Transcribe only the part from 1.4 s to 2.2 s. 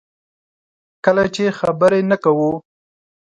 خبرې نه